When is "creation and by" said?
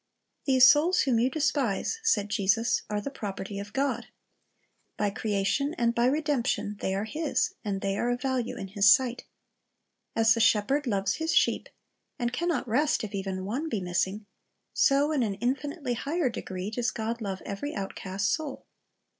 5.11-6.07